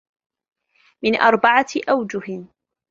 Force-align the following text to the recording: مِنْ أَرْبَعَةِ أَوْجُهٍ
مِنْ 1.03 1.15
أَرْبَعَةِ 1.15 1.65
أَوْجُهٍ 1.89 2.45